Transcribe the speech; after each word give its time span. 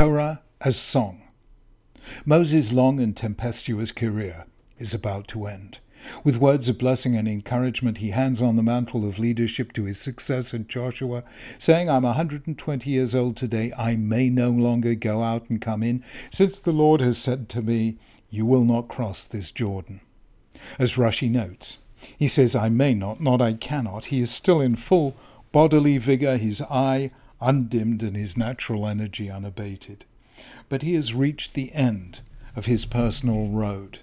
Torah 0.00 0.40
as 0.62 0.78
Song. 0.78 1.20
Moses' 2.24 2.72
long 2.72 3.00
and 3.00 3.14
tempestuous 3.14 3.92
career 3.92 4.46
is 4.78 4.94
about 4.94 5.28
to 5.28 5.44
end. 5.44 5.80
With 6.24 6.38
words 6.38 6.70
of 6.70 6.78
blessing 6.78 7.16
and 7.16 7.28
encouragement, 7.28 7.98
he 7.98 8.08
hands 8.08 8.40
on 8.40 8.56
the 8.56 8.62
mantle 8.62 9.06
of 9.06 9.18
leadership 9.18 9.74
to 9.74 9.84
his 9.84 10.00
successor 10.00 10.56
Joshua, 10.60 11.22
saying, 11.58 11.90
I'm 11.90 12.04
a 12.04 12.16
120 12.16 12.88
years 12.88 13.14
old 13.14 13.36
today. 13.36 13.74
I 13.76 13.96
may 13.96 14.30
no 14.30 14.48
longer 14.48 14.94
go 14.94 15.22
out 15.22 15.50
and 15.50 15.60
come 15.60 15.82
in, 15.82 16.02
since 16.30 16.58
the 16.58 16.72
Lord 16.72 17.02
has 17.02 17.18
said 17.18 17.50
to 17.50 17.60
me, 17.60 17.98
You 18.30 18.46
will 18.46 18.64
not 18.64 18.88
cross 18.88 19.26
this 19.26 19.50
Jordan. 19.50 20.00
As 20.78 20.94
Rashi 20.94 21.30
notes, 21.30 21.76
he 22.16 22.26
says, 22.26 22.56
I 22.56 22.70
may 22.70 22.94
not, 22.94 23.20
not 23.20 23.42
I 23.42 23.52
cannot. 23.52 24.06
He 24.06 24.22
is 24.22 24.30
still 24.30 24.62
in 24.62 24.76
full 24.76 25.14
bodily 25.52 25.98
vigour, 25.98 26.38
his 26.38 26.62
eye 26.70 27.10
undimmed 27.40 28.02
and 28.02 28.16
his 28.16 28.36
natural 28.36 28.86
energy 28.86 29.30
unabated. 29.30 30.04
But 30.68 30.82
he 30.82 30.94
has 30.94 31.14
reached 31.14 31.54
the 31.54 31.72
end 31.72 32.20
of 32.56 32.66
his 32.66 32.84
personal 32.84 33.48
road. 33.48 34.00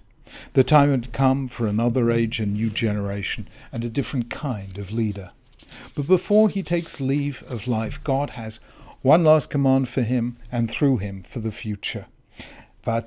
The 0.54 0.64
time 0.64 0.92
had 0.92 1.14
come 1.14 1.48
for 1.48 1.68
another 1.68 2.12
age, 2.12 2.40
a 2.40 2.46
new 2.46 2.70
generation, 2.70 3.48
and 3.72 3.84
a 3.84 3.90
different 3.90 4.30
kind 4.30 4.78
of 4.78 4.92
leader. 4.92 5.32
But 5.96 6.08
before 6.08 6.50
he 6.50 6.64
takes 6.64 7.00
leave 7.00 7.44
of 7.48 7.68
life, 7.68 8.04
God 8.04 8.32
has 8.32 8.60
one 9.02 9.24
last 9.24 9.50
command 9.50 9.90
for 9.90 10.02
him 10.02 10.38
and 10.52 10.70
through 10.70 10.98
him 10.98 11.24
for 11.24 11.40
the 11.40 11.52
future. 11.52 12.08
Now 12.86 13.00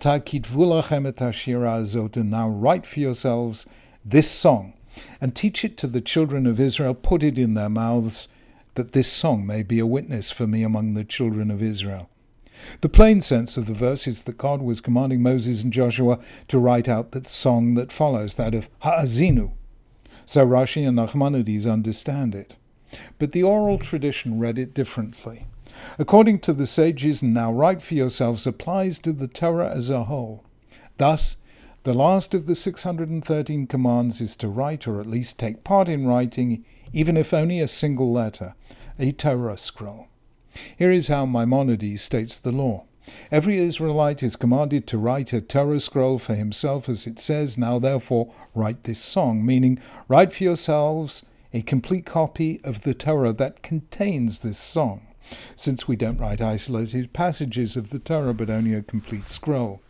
write 2.48 2.86
for 2.86 3.00
yourselves 3.00 3.66
this 4.04 4.30
song 4.30 4.72
and 5.20 5.34
teach 5.34 5.64
it 5.64 5.76
to 5.78 5.86
the 5.86 6.00
children 6.00 6.46
of 6.46 6.60
Israel, 6.60 6.94
put 6.94 7.22
it 7.22 7.38
in 7.38 7.54
their 7.54 7.68
mouths 7.68 8.28
that 8.74 8.92
this 8.92 9.10
song 9.10 9.46
may 9.46 9.62
be 9.62 9.78
a 9.78 9.86
witness 9.86 10.30
for 10.30 10.46
me 10.46 10.62
among 10.62 10.94
the 10.94 11.04
children 11.04 11.50
of 11.50 11.62
Israel. 11.62 12.08
The 12.82 12.88
plain 12.88 13.20
sense 13.22 13.56
of 13.56 13.66
the 13.66 13.74
verse 13.74 14.06
is 14.06 14.22
that 14.22 14.38
God 14.38 14.60
was 14.60 14.80
commanding 14.80 15.22
Moses 15.22 15.62
and 15.62 15.72
Joshua 15.72 16.18
to 16.48 16.58
write 16.58 16.88
out 16.88 17.12
that 17.12 17.26
song 17.26 17.74
that 17.74 17.90
follows, 17.90 18.36
that 18.36 18.54
of 18.54 18.68
Ha'azinu. 18.80 19.52
So 20.26 20.46
Rashi 20.46 20.86
and 20.86 20.98
Nachmanides 20.98 21.70
understand 21.70 22.34
it. 22.34 22.56
But 23.18 23.32
the 23.32 23.42
oral 23.42 23.78
tradition 23.78 24.38
read 24.38 24.58
it 24.58 24.74
differently. 24.74 25.46
According 25.98 26.40
to 26.40 26.52
the 26.52 26.66
sages, 26.66 27.22
now 27.22 27.50
write 27.50 27.80
for 27.80 27.94
yourselves 27.94 28.46
applies 28.46 28.98
to 29.00 29.12
the 29.12 29.28
Torah 29.28 29.74
as 29.74 29.88
a 29.88 30.04
whole. 30.04 30.44
Thus, 30.98 31.36
the 31.84 31.94
last 31.94 32.34
of 32.34 32.44
the 32.44 32.54
613 32.54 33.66
commands 33.66 34.20
is 34.20 34.36
to 34.36 34.48
write 34.48 34.86
or 34.86 35.00
at 35.00 35.06
least 35.06 35.38
take 35.38 35.64
part 35.64 35.88
in 35.88 36.06
writing 36.06 36.64
even 36.92 37.16
if 37.16 37.32
only 37.32 37.60
a 37.60 37.68
single 37.68 38.12
letter, 38.12 38.54
a 38.98 39.12
Torah 39.12 39.58
scroll. 39.58 40.08
Here 40.76 40.90
is 40.90 41.08
how 41.08 41.26
Maimonides 41.26 42.02
states 42.02 42.36
the 42.36 42.52
law. 42.52 42.84
Every 43.30 43.58
Israelite 43.58 44.22
is 44.22 44.36
commanded 44.36 44.86
to 44.88 44.98
write 44.98 45.32
a 45.32 45.40
Torah 45.40 45.80
scroll 45.80 46.18
for 46.18 46.34
himself, 46.34 46.88
as 46.88 47.06
it 47.06 47.18
says, 47.18 47.56
Now 47.56 47.78
therefore 47.78 48.32
write 48.54 48.84
this 48.84 49.00
song, 49.00 49.44
meaning, 49.44 49.80
write 50.08 50.34
for 50.34 50.44
yourselves 50.44 51.24
a 51.52 51.62
complete 51.62 52.06
copy 52.06 52.60
of 52.62 52.82
the 52.82 52.94
Torah 52.94 53.32
that 53.32 53.62
contains 53.62 54.40
this 54.40 54.58
song, 54.58 55.06
since 55.56 55.88
we 55.88 55.96
don't 55.96 56.20
write 56.20 56.40
isolated 56.40 57.12
passages 57.12 57.76
of 57.76 57.90
the 57.90 57.98
Torah, 57.98 58.34
but 58.34 58.50
only 58.50 58.74
a 58.74 58.82
complete 58.82 59.28
scroll. 59.28 59.80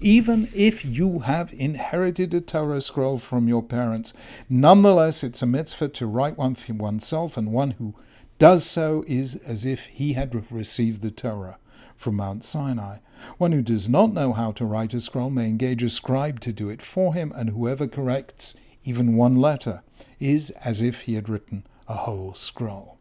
Even 0.00 0.48
if 0.54 0.84
you 0.84 1.20
have 1.20 1.52
inherited 1.54 2.32
a 2.32 2.40
Torah 2.40 2.80
scroll 2.80 3.18
from 3.18 3.48
your 3.48 3.62
parents, 3.62 4.14
nonetheless 4.48 5.24
it's 5.24 5.42
a 5.42 5.46
mitzvah 5.46 5.88
to 5.88 6.06
write 6.06 6.38
one 6.38 6.54
for 6.54 6.72
oneself, 6.74 7.36
and 7.36 7.52
one 7.52 7.72
who 7.72 7.94
does 8.38 8.64
so 8.64 9.04
is 9.06 9.36
as 9.36 9.64
if 9.64 9.86
he 9.86 10.12
had 10.12 10.50
received 10.52 11.02
the 11.02 11.10
Torah 11.10 11.58
from 11.96 12.16
Mount 12.16 12.44
Sinai. 12.44 12.98
One 13.38 13.52
who 13.52 13.62
does 13.62 13.88
not 13.88 14.12
know 14.12 14.34
how 14.34 14.52
to 14.52 14.64
write 14.64 14.94
a 14.94 15.00
scroll 15.00 15.30
may 15.30 15.48
engage 15.48 15.82
a 15.82 15.90
scribe 15.90 16.40
to 16.40 16.52
do 16.52 16.68
it 16.68 16.82
for 16.82 17.14
him, 17.14 17.32
and 17.34 17.50
whoever 17.50 17.88
corrects 17.88 18.54
even 18.84 19.16
one 19.16 19.36
letter 19.36 19.82
is 20.20 20.50
as 20.50 20.82
if 20.82 21.02
he 21.02 21.14
had 21.14 21.28
written 21.28 21.64
a 21.88 21.94
whole 21.94 22.34
scroll. 22.34 22.98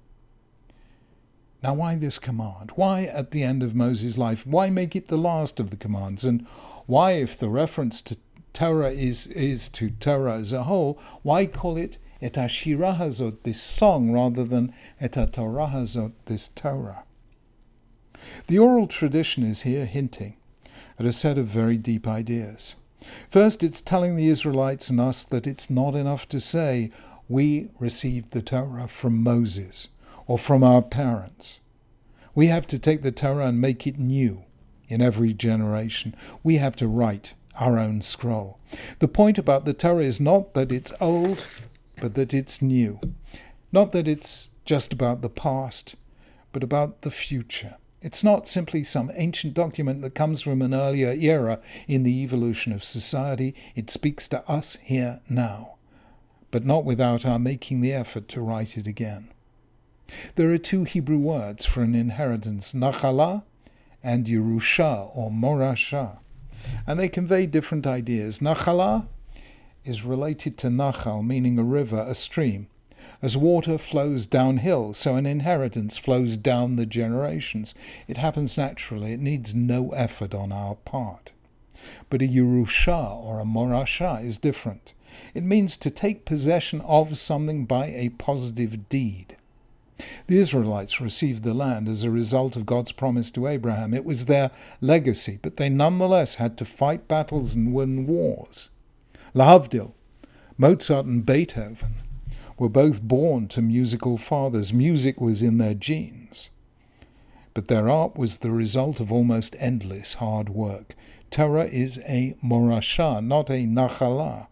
Now, 1.66 1.74
why 1.74 1.96
this 1.96 2.20
command? 2.20 2.74
Why 2.76 3.06
at 3.06 3.32
the 3.32 3.42
end 3.42 3.64
of 3.64 3.74
Moses' 3.74 4.20
life? 4.20 4.46
Why 4.46 4.70
make 4.70 4.96
it 4.96 5.08
the 5.08 5.18
last 5.18 5.60
of 5.60 5.72
the 5.72 5.76
commands? 5.76 6.24
And 6.24 6.46
why, 6.86 7.14
if 7.14 7.40
the 7.40 7.50
reference 7.50 8.04
to 8.04 8.18
Torah 8.54 8.92
is, 8.92 9.26
is 9.26 9.68
to 9.70 9.90
Torah 9.90 10.38
as 10.38 10.54
a 10.54 10.66
whole, 10.66 11.00
why 11.24 11.48
call 11.48 11.76
it 11.76 11.98
et 12.22 12.34
Ashira 12.34 12.98
Hazot, 13.00 13.42
this 13.42 13.60
song, 13.60 14.12
rather 14.12 14.44
than 14.44 14.76
et 15.02 15.14
Torah 15.14 15.72
Hazot, 15.74 16.12
this 16.26 16.50
Torah? 16.50 17.04
The 18.46 18.60
oral 18.60 18.86
tradition 18.86 19.42
is 19.42 19.64
here 19.64 19.88
hinting 19.88 20.36
at 21.00 21.08
a 21.08 21.12
set 21.12 21.40
of 21.40 21.48
very 21.48 21.78
deep 21.78 22.08
ideas. 22.08 22.76
First, 23.32 23.64
it's 23.64 23.82
telling 23.82 24.16
the 24.16 24.28
Israelites 24.28 24.92
and 24.92 25.02
us 25.02 25.24
that 25.24 25.48
it's 25.48 25.72
not 25.72 25.96
enough 25.96 26.30
to 26.30 26.40
say, 26.40 26.92
we 27.28 27.72
received 27.80 28.34
the 28.34 28.44
Torah 28.44 28.88
from 28.88 29.24
Moses 29.24 29.88
or 30.28 30.38
from 30.38 30.64
our 30.64 30.82
parents. 30.82 31.60
We 32.34 32.48
have 32.48 32.68
to 32.68 32.80
take 32.80 33.02
the 33.02 33.12
Torah 33.12 33.48
and 33.48 33.62
make 33.62 33.88
it 33.88 33.98
new 33.98 34.44
in 34.88 35.02
every 35.02 35.34
generation. 35.34 36.16
We 36.44 36.58
have 36.58 36.76
to 36.78 36.88
write 36.88 37.34
our 37.60 37.80
own 37.80 38.02
scroll. 38.02 38.60
The 39.00 39.08
point 39.08 39.38
about 39.38 39.66
the 39.66 39.74
Torah 39.74 40.04
is 40.04 40.20
not 40.20 40.54
that 40.54 40.72
it's 40.72 40.92
old, 41.00 41.46
but 42.02 42.16
that 42.16 42.34
it's 42.34 42.62
new. 42.62 43.00
Not 43.72 43.92
that 43.94 44.08
it's 44.08 44.50
just 44.66 44.92
about 44.92 45.22
the 45.22 45.30
past, 45.30 45.96
but 46.52 46.64
about 46.64 47.02
the 47.02 47.12
future. 47.12 47.76
It's 48.02 48.24
not 48.24 48.48
simply 48.48 48.84
some 48.84 49.12
ancient 49.16 49.54
document 49.54 50.02
that 50.02 50.14
comes 50.14 50.42
from 50.42 50.62
an 50.62 50.74
earlier 50.74 51.12
era 51.12 51.60
in 51.88 52.04
the 52.04 52.24
evolution 52.24 52.72
of 52.72 52.84
society. 52.84 53.56
It 53.76 53.90
speaks 53.90 54.28
to 54.28 54.48
us 54.50 54.78
here 54.84 55.22
now, 55.30 55.76
but 56.52 56.66
not 56.66 56.86
without 56.86 57.26
our 57.26 57.40
making 57.40 57.82
the 57.82 57.94
effort 57.94 58.28
to 58.30 58.42
write 58.42 58.78
it 58.78 58.86
again. 58.86 59.32
There 60.36 60.52
are 60.52 60.60
two 60.60 60.84
Hebrew 60.84 61.18
words 61.18 61.66
for 61.66 61.82
an 61.82 61.96
inheritance, 61.96 62.74
nachala 62.74 63.44
and 64.04 64.28
Yerusha 64.28 65.10
or 65.16 65.32
Morasha, 65.32 66.20
and 66.86 67.00
they 67.00 67.10
convey 67.10 67.48
different 67.48 67.88
ideas. 67.88 68.38
Nachala 68.38 69.08
is 69.84 70.04
related 70.04 70.58
to 70.60 70.68
Nachal, 70.68 71.26
meaning 71.26 71.58
a 71.58 71.64
river, 71.64 72.06
a 72.08 72.14
stream. 72.14 72.68
As 73.22 73.36
water 73.36 73.80
flows 73.80 74.28
downhill, 74.28 74.94
so 74.94 75.16
an 75.16 75.26
inheritance 75.26 75.98
flows 75.98 76.38
down 76.38 76.76
the 76.76 76.86
generations. 76.86 77.74
It 78.08 78.18
happens 78.18 78.58
naturally, 78.58 79.14
it 79.14 79.20
needs 79.20 79.56
no 79.56 79.90
effort 79.92 80.36
on 80.36 80.52
our 80.52 80.76
part. 80.76 81.34
But 82.10 82.22
a 82.22 82.28
Yerusha 82.28 83.16
or 83.24 83.40
a 83.40 83.46
Morasha 83.46 84.24
is 84.24 84.38
different. 84.38 84.94
It 85.34 85.44
means 85.44 85.78
to 85.78 85.90
take 85.90 86.26
possession 86.26 86.82
of 86.82 87.18
something 87.18 87.66
by 87.66 87.88
a 87.88 88.10
positive 88.10 88.90
deed. 88.90 89.35
The 90.28 90.38
Israelites 90.38 91.00
received 91.00 91.44
the 91.44 91.54
land 91.54 91.88
as 91.88 92.04
a 92.04 92.12
result 92.12 92.56
of 92.56 92.66
God's 92.66 92.92
promise 92.92 93.32
to 93.32 93.48
Abraham. 93.48 93.94
It 93.94 94.04
was 94.04 94.26
their 94.26 94.52
legacy, 94.82 95.40
but 95.42 95.56
they 95.56 95.70
nonetheless 95.70 96.36
had 96.36 96.58
to 96.58 96.66
fight 96.66 97.08
battles 97.08 97.54
and 97.54 97.74
win 97.74 98.06
wars. 98.06 98.70
Lahavdil, 99.34 99.94
Mozart 100.58 101.06
and 101.06 101.26
Beethoven 101.26 101.96
were 102.58 102.70
both 102.70 103.02
born 103.02 103.48
to 103.50 103.62
musical 103.62 104.18
fathers. 104.18 104.74
Music 104.74 105.20
was 105.20 105.42
in 105.42 105.58
their 105.58 105.74
genes. 105.74 106.50
But 107.54 107.68
their 107.68 107.90
art 107.90 108.18
was 108.18 108.38
the 108.38 108.52
result 108.52 109.00
of 109.00 109.12
almost 109.12 109.56
endless 109.60 110.16
hard 110.16 110.50
work. 110.50 110.96
Torah 111.32 111.66
is 111.66 112.00
a 112.06 112.36
morasha, 112.44 113.22
not 113.24 113.50
a 113.50 113.66
nachala. 113.66 114.48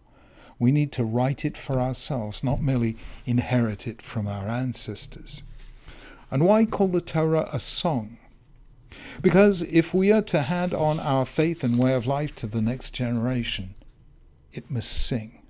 We 0.58 0.72
need 0.72 0.92
to 0.92 1.04
write 1.04 1.44
it 1.44 1.56
for 1.56 1.80
ourselves, 1.80 2.44
not 2.44 2.62
merely 2.62 2.96
inherit 3.26 3.86
it 3.86 4.00
from 4.00 4.26
our 4.26 4.48
ancestors. 4.48 5.42
And 6.30 6.44
why 6.44 6.64
call 6.64 6.88
the 6.88 7.00
Torah 7.00 7.48
a 7.52 7.60
song? 7.60 8.18
Because 9.20 9.62
if 9.62 9.92
we 9.92 10.12
are 10.12 10.22
to 10.22 10.42
hand 10.42 10.74
on 10.74 10.98
our 11.00 11.24
faith 11.24 11.62
and 11.64 11.78
way 11.78 11.94
of 11.94 12.06
life 12.06 12.34
to 12.36 12.46
the 12.46 12.62
next 12.62 12.90
generation, 12.90 13.74
it 14.52 14.70
must 14.70 14.90
sing. 14.90 15.42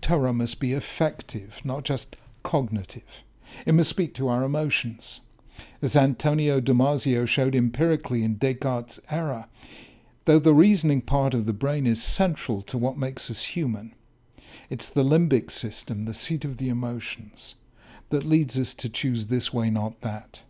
Torah 0.00 0.32
must 0.32 0.60
be 0.60 0.74
affective, 0.74 1.62
not 1.64 1.84
just 1.84 2.16
cognitive. 2.42 3.24
It 3.66 3.74
must 3.74 3.90
speak 3.90 4.14
to 4.14 4.28
our 4.28 4.44
emotions. 4.44 5.20
As 5.82 5.96
Antonio 5.96 6.60
Damasio 6.60 7.26
showed 7.26 7.54
empirically 7.54 8.22
in 8.22 8.36
Descartes' 8.36 9.00
Error, 9.10 9.46
though 10.24 10.38
the 10.38 10.54
reasoning 10.54 11.00
part 11.00 11.34
of 11.34 11.46
the 11.46 11.52
brain 11.52 11.86
is 11.86 12.02
central 12.02 12.62
to 12.62 12.78
what 12.78 12.96
makes 12.96 13.30
us 13.30 13.44
human, 13.44 13.94
it's 14.70 14.88
the 14.88 15.02
limbic 15.02 15.50
system, 15.50 16.06
the 16.06 16.14
seat 16.14 16.44
of 16.44 16.56
the 16.56 16.70
emotions, 16.70 17.56
that 18.08 18.24
leads 18.24 18.58
us 18.58 18.72
to 18.74 18.88
choose 18.88 19.26
this 19.26 19.52
way, 19.52 19.68
not 19.68 20.00
that. 20.00 20.42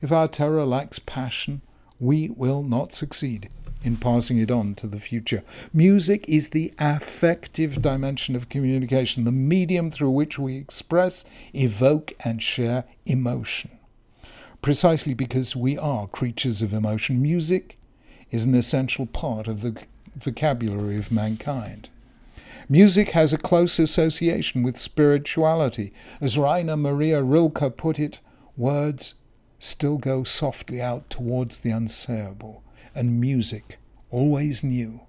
If 0.00 0.12
our 0.12 0.28
Torah 0.28 0.64
lacks 0.64 0.98
passion, 0.98 1.62
we 1.98 2.28
will 2.28 2.62
not 2.62 2.92
succeed 2.92 3.48
in 3.82 3.96
passing 3.96 4.38
it 4.38 4.50
on 4.50 4.74
to 4.74 4.86
the 4.86 4.98
future. 4.98 5.42
Music 5.72 6.24
is 6.28 6.50
the 6.50 6.72
affective 6.78 7.82
dimension 7.82 8.34
of 8.36 8.48
communication, 8.48 9.24
the 9.24 9.32
medium 9.32 9.90
through 9.90 10.10
which 10.10 10.38
we 10.38 10.56
express, 10.56 11.24
evoke, 11.54 12.12
and 12.24 12.42
share 12.42 12.84
emotion. 13.04 13.70
precisely 14.66 15.14
because 15.14 15.54
we 15.54 15.78
are 15.78 16.08
creatures 16.08 16.60
of 16.60 16.72
emotion. 16.72 17.22
Music 17.22 17.78
is 18.32 18.44
an 18.44 18.54
essential 18.54 19.06
part 19.06 19.46
of 19.46 19.60
the 19.60 19.80
vocabulary 20.16 20.96
of 20.96 21.12
mankind. 21.12 21.88
Music 22.68 23.10
has 23.10 23.32
a 23.32 23.38
close 23.38 23.78
association 23.78 24.64
with 24.64 24.76
spirituality. 24.76 25.92
As 26.20 26.36
Rainer 26.36 26.76
Maria 26.76 27.22
Rilke 27.22 27.76
put 27.76 28.00
it, 28.00 28.18
words 28.56 29.14
still 29.60 29.98
go 29.98 30.24
softly 30.24 30.82
out 30.82 31.08
towards 31.08 31.60
the 31.60 31.70
unsayable, 31.70 32.62
and 32.92 33.20
music, 33.20 33.78
always 34.10 34.64
new, 34.64 35.00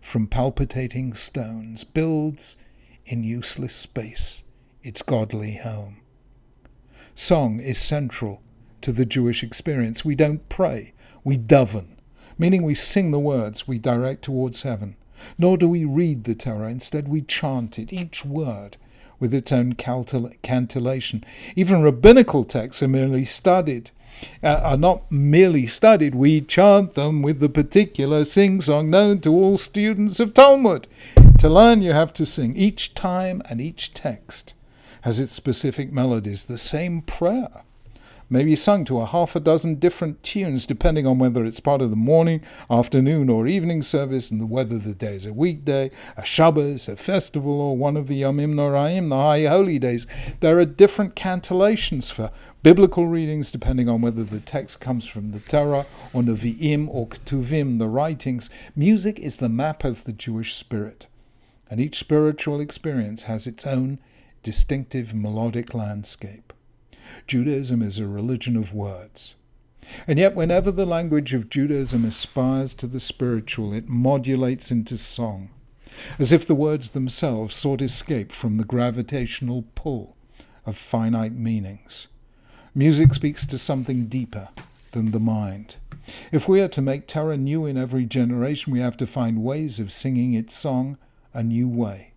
from 0.00 0.26
palpitating 0.26 1.12
stones, 1.12 1.84
builds 1.84 2.56
in 3.04 3.22
useless 3.22 3.74
space 3.74 4.42
its 4.82 5.02
godly 5.02 5.56
home. 5.56 6.00
Song 7.14 7.60
is 7.60 7.76
central 7.76 8.40
to 8.80 8.90
the 8.90 9.04
Jewish 9.04 9.42
experience. 9.42 10.02
We 10.02 10.14
don't 10.14 10.48
pray, 10.48 10.94
we 11.24 11.36
daven, 11.36 11.98
meaning 12.38 12.62
we 12.62 12.74
sing 12.74 13.10
the 13.10 13.18
words 13.18 13.68
we 13.68 13.78
direct 13.78 14.22
towards 14.22 14.62
heaven. 14.62 14.96
Nor 15.38 15.56
do 15.56 15.68
we 15.68 15.84
read 15.84 16.24
the 16.24 16.34
Torah, 16.34 16.68
instead, 16.68 17.08
we 17.08 17.22
chant 17.22 17.78
it, 17.78 17.92
each 17.92 18.24
word 18.24 18.76
with 19.22 19.32
its 19.32 19.52
own 19.52 19.74
cantillation. 19.74 21.24
Even 21.54 21.80
rabbinical 21.80 22.42
texts 22.42 22.82
are 22.82 22.88
merely 22.88 23.24
studied, 23.24 23.92
uh, 24.42 24.60
are 24.64 24.76
not 24.76 25.10
merely 25.12 25.64
studied, 25.64 26.12
we 26.12 26.40
chant 26.40 26.94
them 26.94 27.22
with 27.22 27.38
the 27.38 27.48
particular 27.48 28.24
sing 28.24 28.60
song 28.60 28.90
known 28.90 29.20
to 29.20 29.32
all 29.32 29.56
students 29.56 30.18
of 30.18 30.34
Talmud. 30.34 30.88
To 31.38 31.48
learn, 31.48 31.82
you 31.82 31.92
have 31.92 32.12
to 32.14 32.26
sing. 32.26 32.56
Each 32.56 32.94
time 32.94 33.42
and 33.48 33.60
each 33.60 33.94
text 33.94 34.54
has 35.02 35.20
its 35.20 35.32
specific 35.32 35.92
melodies, 35.92 36.46
the 36.46 36.58
same 36.58 37.00
prayer 37.00 37.62
may 38.32 38.44
be 38.44 38.56
sung 38.56 38.82
to 38.82 38.98
a 38.98 39.04
half 39.04 39.36
a 39.36 39.40
dozen 39.40 39.74
different 39.74 40.22
tunes 40.22 40.64
depending 40.64 41.06
on 41.06 41.18
whether 41.18 41.44
it's 41.44 41.60
part 41.60 41.82
of 41.82 41.90
the 41.90 41.96
morning, 41.96 42.40
afternoon, 42.70 43.28
or 43.28 43.46
evening 43.46 43.82
service, 43.82 44.30
and 44.30 44.48
whether 44.48 44.78
the 44.78 44.94
day 44.94 45.16
is 45.16 45.26
a 45.26 45.34
weekday, 45.34 45.90
a 46.16 46.24
Shabbos, 46.24 46.88
a 46.88 46.96
festival, 46.96 47.60
or 47.60 47.76
one 47.76 47.94
of 47.94 48.06
the 48.06 48.22
Yomim 48.22 48.54
Noraim, 48.54 49.10
the 49.10 49.16
high 49.16 49.44
holy 49.44 49.78
days. 49.78 50.06
There 50.40 50.58
are 50.58 50.64
different 50.64 51.14
cantillations 51.14 52.10
for 52.10 52.30
biblical 52.62 53.06
readings 53.06 53.50
depending 53.50 53.90
on 53.90 54.00
whether 54.00 54.24
the 54.24 54.40
text 54.40 54.80
comes 54.80 55.06
from 55.06 55.32
the 55.32 55.40
Torah 55.40 55.84
or 56.14 56.22
Nevi'im 56.22 56.88
or 56.88 57.08
Ketuvim, 57.08 57.78
the 57.78 57.88
writings. 57.88 58.48
Music 58.74 59.18
is 59.18 59.36
the 59.36 59.50
map 59.50 59.84
of 59.84 60.04
the 60.04 60.12
Jewish 60.14 60.54
spirit, 60.54 61.06
and 61.68 61.78
each 61.78 61.98
spiritual 61.98 62.62
experience 62.62 63.24
has 63.24 63.46
its 63.46 63.66
own 63.66 63.98
distinctive 64.42 65.12
melodic 65.12 65.74
landscape. 65.74 66.54
Judaism 67.26 67.82
is 67.82 67.98
a 67.98 68.06
religion 68.06 68.56
of 68.56 68.74
words. 68.74 69.36
And 70.06 70.18
yet, 70.18 70.34
whenever 70.34 70.70
the 70.70 70.86
language 70.86 71.34
of 71.34 71.50
Judaism 71.50 72.04
aspires 72.04 72.72
to 72.74 72.86
the 72.86 73.00
spiritual, 73.00 73.72
it 73.72 73.88
modulates 73.88 74.70
into 74.70 74.96
song, 74.96 75.50
as 76.18 76.32
if 76.32 76.46
the 76.46 76.54
words 76.54 76.90
themselves 76.90 77.54
sought 77.54 77.82
escape 77.82 78.32
from 78.32 78.56
the 78.56 78.64
gravitational 78.64 79.64
pull 79.74 80.16
of 80.64 80.76
finite 80.76 81.34
meanings. 81.34 82.08
Music 82.74 83.12
speaks 83.12 83.44
to 83.44 83.58
something 83.58 84.06
deeper 84.06 84.48
than 84.92 85.10
the 85.10 85.20
mind. 85.20 85.76
If 86.30 86.48
we 86.48 86.60
are 86.60 86.68
to 86.68 86.82
make 86.82 87.06
Torah 87.06 87.36
new 87.36 87.66
in 87.66 87.76
every 87.76 88.06
generation, 88.06 88.72
we 88.72 88.80
have 88.80 88.96
to 88.96 89.06
find 89.06 89.44
ways 89.44 89.78
of 89.78 89.92
singing 89.92 90.34
its 90.34 90.54
song 90.54 90.96
a 91.34 91.42
new 91.42 91.68
way. 91.68 92.12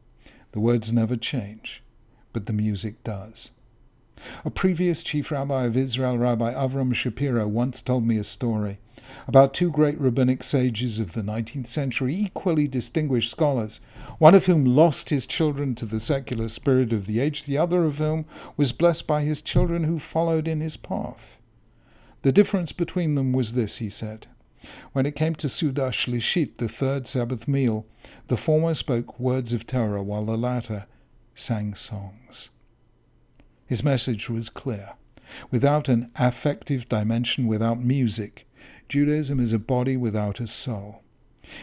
The 0.51 0.59
words 0.59 0.93
never 0.93 1.15
change, 1.15 1.83
but 2.31 2.45
the 2.45 2.53
music 2.53 3.03
does. 3.03 3.51
A 4.45 4.49
previous 4.49 5.03
chief 5.03 5.31
rabbi 5.31 5.65
of 5.65 5.75
Israel, 5.75 6.17
Rabbi 6.17 6.53
Avram 6.53 6.95
Shapiro, 6.95 7.47
once 7.47 7.81
told 7.81 8.07
me 8.07 8.17
a 8.17 8.23
story 8.23 8.79
about 9.27 9.53
two 9.53 9.69
great 9.69 9.99
rabbinic 9.99 10.41
sages 10.41 10.99
of 10.99 11.13
the 11.13 11.21
19th 11.21 11.67
century, 11.67 12.15
equally 12.15 12.67
distinguished 12.67 13.29
scholars, 13.29 13.79
one 14.17 14.33
of 14.33 14.45
whom 14.45 14.65
lost 14.65 15.09
his 15.09 15.25
children 15.25 15.75
to 15.75 15.85
the 15.85 15.99
secular 15.99 16.47
spirit 16.47 16.91
of 16.91 17.05
the 17.05 17.19
age, 17.19 17.43
the 17.43 17.57
other 17.57 17.83
of 17.85 17.97
whom 17.97 18.25
was 18.57 18.71
blessed 18.71 19.05
by 19.05 19.21
his 19.21 19.41
children 19.41 19.83
who 19.83 19.99
followed 19.99 20.47
in 20.47 20.61
his 20.61 20.77
path. 20.77 21.39
The 22.21 22.31
difference 22.31 22.71
between 22.71 23.15
them 23.15 23.33
was 23.33 23.53
this, 23.53 23.77
he 23.77 23.89
said. 23.89 24.27
When 24.93 25.05
it 25.05 25.15
came 25.15 25.35
to 25.35 25.47
Seudah 25.47 25.91
Shlishit, 25.91 26.55
the 26.57 26.67
third 26.67 27.05
Sabbath 27.05 27.47
meal, 27.47 27.85
the 28.27 28.37
former 28.37 28.73
spoke 28.73 29.19
words 29.19 29.53
of 29.53 29.67
Torah 29.67 30.01
while 30.01 30.25
the 30.25 30.37
latter 30.37 30.87
sang 31.35 31.75
songs. 31.75 32.24
His 33.65 33.83
message 33.83 34.29
was 34.29 34.49
clear. 34.49 34.93
Without 35.49 35.89
an 35.89 36.11
affective 36.15 36.87
dimension, 36.87 37.47
without 37.47 37.81
music, 37.81 38.47
Judaism 38.87 39.39
is 39.39 39.53
a 39.53 39.59
body 39.59 39.97
without 39.97 40.39
a 40.39 40.45
soul. 40.45 41.01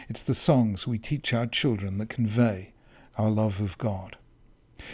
It's 0.09 0.21
the 0.21 0.33
songs 0.33 0.85
we 0.85 0.97
teach 0.97 1.33
our 1.33 1.47
children 1.47 1.97
that 1.99 2.09
convey 2.09 2.73
our 3.17 3.29
love 3.29 3.61
of 3.61 3.77
God. 3.77 4.17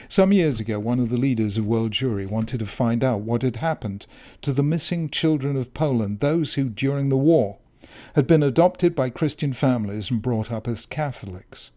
Some 0.07 0.31
years 0.31 0.59
ago, 0.59 0.79
one 0.79 0.99
of 0.99 1.09
the 1.09 1.17
leaders 1.17 1.57
of 1.57 1.65
World 1.65 1.93
Jewry 1.93 2.27
wanted 2.27 2.59
to 2.59 2.67
find 2.67 3.03
out 3.03 3.21
what 3.21 3.41
had 3.41 3.55
happened 3.55 4.05
to 4.43 4.53
the 4.53 4.61
missing 4.61 5.09
children 5.09 5.57
of 5.57 5.73
Poland, 5.73 6.19
those 6.19 6.53
who, 6.53 6.69
during 6.69 7.09
the 7.09 7.17
war, 7.17 7.57
had 8.13 8.27
been 8.27 8.43
adopted 8.43 8.93
by 8.93 9.09
Christian 9.09 9.53
families 9.53 10.11
and 10.11 10.21
brought 10.21 10.51
up 10.51 10.67
as 10.67 10.85
Catholics. 10.85 11.71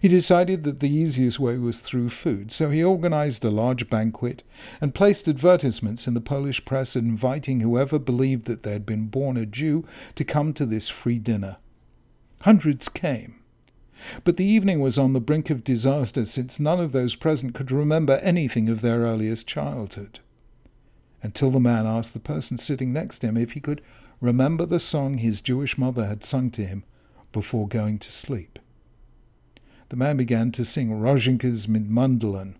He 0.00 0.08
decided 0.08 0.64
that 0.64 0.80
the 0.80 0.90
easiest 0.90 1.38
way 1.38 1.56
was 1.56 1.80
through 1.80 2.08
food, 2.08 2.52
so 2.52 2.70
he 2.70 2.82
organized 2.82 3.44
a 3.44 3.50
large 3.50 3.88
banquet 3.88 4.42
and 4.80 4.94
placed 4.94 5.28
advertisements 5.28 6.06
in 6.06 6.14
the 6.14 6.20
Polish 6.20 6.64
press 6.64 6.96
inviting 6.96 7.60
whoever 7.60 7.98
believed 7.98 8.46
that 8.46 8.62
they 8.62 8.72
had 8.72 8.86
been 8.86 9.06
born 9.06 9.36
a 9.36 9.46
Jew 9.46 9.86
to 10.16 10.24
come 10.24 10.52
to 10.54 10.66
this 10.66 10.88
free 10.88 11.18
dinner. 11.18 11.58
Hundreds 12.40 12.88
came. 12.88 13.36
But 14.24 14.38
the 14.38 14.44
evening 14.44 14.80
was 14.80 14.98
on 14.98 15.12
the 15.12 15.20
brink 15.20 15.50
of 15.50 15.64
disaster 15.64 16.24
since 16.24 16.58
none 16.58 16.80
of 16.80 16.92
those 16.92 17.14
present 17.14 17.54
could 17.54 17.70
remember 17.70 18.14
anything 18.22 18.68
of 18.68 18.80
their 18.80 19.00
earliest 19.00 19.46
childhood. 19.46 20.20
Until 21.22 21.50
the 21.50 21.60
man 21.60 21.86
asked 21.86 22.14
the 22.14 22.20
person 22.20 22.56
sitting 22.56 22.92
next 22.92 23.18
to 23.18 23.28
him 23.28 23.36
if 23.36 23.52
he 23.52 23.60
could 23.60 23.82
remember 24.20 24.64
the 24.64 24.80
song 24.80 25.18
his 25.18 25.40
Jewish 25.40 25.76
mother 25.76 26.06
had 26.06 26.24
sung 26.24 26.50
to 26.52 26.64
him 26.64 26.84
before 27.32 27.68
going 27.68 27.98
to 27.98 28.10
sleep 28.10 28.58
the 29.90 29.96
man 29.96 30.16
began 30.16 30.52
to 30.52 30.64
sing 30.64 30.88
Rozhinkas 30.90 31.66
mit 31.66 31.90
Mandeln, 31.90 32.54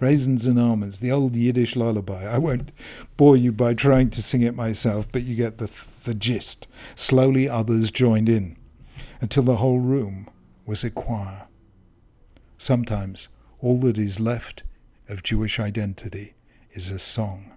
Raisins 0.00 0.46
and 0.46 0.60
Almonds, 0.60 1.00
the 1.00 1.10
old 1.10 1.34
Yiddish 1.34 1.76
lullaby. 1.76 2.24
I 2.24 2.36
won't 2.36 2.72
bore 3.16 3.38
you 3.38 3.52
by 3.52 3.72
trying 3.72 4.10
to 4.10 4.22
sing 4.22 4.42
it 4.42 4.54
myself, 4.54 5.06
but 5.10 5.22
you 5.22 5.34
get 5.34 5.56
the, 5.56 5.70
the 6.04 6.14
gist. 6.14 6.68
Slowly 6.94 7.48
others 7.48 7.90
joined 7.90 8.28
in, 8.28 8.56
until 9.22 9.44
the 9.44 9.56
whole 9.56 9.78
room 9.78 10.28
was 10.66 10.84
a 10.84 10.90
choir. 10.90 11.46
Sometimes 12.58 13.28
all 13.60 13.78
that 13.78 13.96
is 13.96 14.20
left 14.20 14.62
of 15.08 15.22
Jewish 15.22 15.58
identity 15.58 16.34
is 16.72 16.90
a 16.90 16.98
song. 16.98 17.50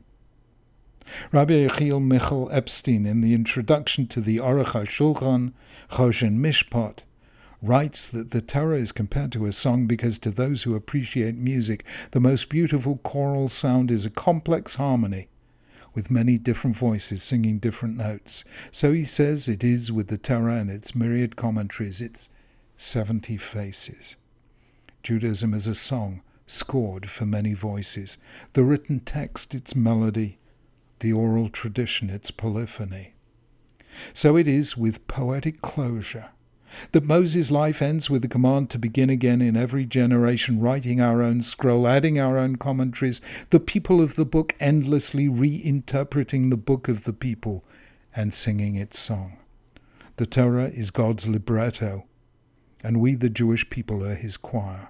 Rabbi 1.33 1.67
Yechiel 1.67 2.01
Michal 2.01 2.49
Epstein, 2.51 3.05
in 3.05 3.19
the 3.19 3.33
introduction 3.33 4.07
to 4.07 4.21
the 4.21 4.37
Aruch 4.37 4.67
HaShulchan 4.67 5.51
Choshen 5.91 6.37
Mishpat, 6.37 7.03
writes 7.61 8.05
that 8.07 8.31
the 8.31 8.41
Torah 8.41 8.77
is 8.77 8.91
compared 8.91 9.31
to 9.31 9.45
a 9.45 9.51
song 9.51 9.87
because 9.87 10.19
to 10.19 10.31
those 10.31 10.63
who 10.63 10.75
appreciate 10.75 11.35
music, 11.35 11.83
the 12.11 12.19
most 12.19 12.49
beautiful 12.49 12.97
choral 12.97 13.49
sound 13.49 13.89
is 13.89 14.05
a 14.05 14.11
complex 14.11 14.75
harmony 14.75 15.27
with 15.95 16.11
many 16.11 16.37
different 16.37 16.77
voices 16.77 17.23
singing 17.23 17.57
different 17.57 17.97
notes. 17.97 18.45
So 18.71 18.93
he 18.93 19.05
says 19.05 19.49
it 19.49 19.63
is 19.63 19.91
with 19.91 20.07
the 20.07 20.17
Torah 20.17 20.57
and 20.57 20.69
its 20.69 20.93
myriad 20.93 21.35
commentaries, 21.35 22.01
its 22.01 22.29
70 22.75 23.37
faces. 23.37 24.15
Judaism 25.01 25.55
is 25.55 25.65
a 25.65 25.73
song 25.73 26.21
scored 26.45 27.09
for 27.09 27.25
many 27.25 27.55
voices, 27.55 28.19
the 28.53 28.63
written 28.63 28.99
text 28.99 29.55
its 29.55 29.75
melody, 29.75 30.37
the 30.99 31.11
oral 31.11 31.49
tradition 31.49 32.11
its 32.11 32.29
polyphony. 32.29 33.13
So 34.13 34.37
it 34.37 34.47
is 34.47 34.77
with 34.77 35.07
poetic 35.07 35.63
closure 35.63 36.29
that 36.91 37.03
Moses' 37.03 37.51
life 37.51 37.81
ends 37.81 38.09
with 38.09 38.21
the 38.21 38.27
command 38.27 38.69
to 38.71 38.79
begin 38.79 39.09
again 39.09 39.41
in 39.41 39.57
every 39.57 39.85
generation, 39.85 40.59
writing 40.59 41.01
our 41.01 41.21
own 41.21 41.41
scroll, 41.41 41.87
adding 41.87 42.19
our 42.19 42.37
own 42.37 42.55
commentaries, 42.55 43.21
the 43.49 43.59
people 43.59 44.01
of 44.01 44.15
the 44.15 44.25
book 44.25 44.55
endlessly 44.59 45.27
reinterpreting 45.27 46.49
the 46.49 46.57
book 46.57 46.87
of 46.87 47.03
the 47.03 47.13
people 47.13 47.63
and 48.15 48.33
singing 48.33 48.75
its 48.75 48.99
song. 48.99 49.37
The 50.17 50.25
Torah 50.25 50.69
is 50.69 50.89
God's 50.89 51.27
libretto, 51.27 52.05
and 52.83 52.99
we, 52.99 53.15
the 53.15 53.29
Jewish 53.29 53.69
people, 53.69 54.03
are 54.03 54.15
his 54.15 54.37
choir. 54.37 54.89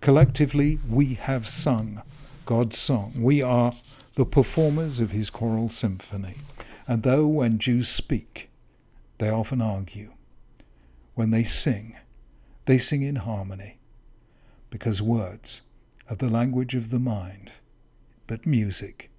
Collectively, 0.00 0.78
we 0.88 1.14
have 1.14 1.46
sung 1.46 2.02
God's 2.46 2.78
song. 2.78 3.12
We 3.18 3.42
are 3.42 3.72
the 4.14 4.24
performers 4.24 5.00
of 5.00 5.10
his 5.10 5.28
choral 5.28 5.68
symphony. 5.68 6.36
And 6.86 7.02
though 7.02 7.26
when 7.26 7.58
Jews 7.58 7.88
speak, 7.88 8.48
they 9.18 9.28
often 9.28 9.60
argue, 9.60 10.12
when 11.18 11.32
they 11.32 11.42
sing, 11.42 11.96
they 12.66 12.78
sing 12.78 13.02
in 13.02 13.16
harmony, 13.16 13.76
because 14.70 15.02
words 15.02 15.62
are 16.08 16.14
the 16.14 16.28
language 16.28 16.76
of 16.76 16.90
the 16.90 16.98
mind, 17.00 17.50
but 18.28 18.46
music 18.46 19.10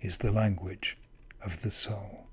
is 0.00 0.18
the 0.18 0.30
language 0.30 0.96
of 1.42 1.62
the 1.62 1.70
soul. 1.72 2.28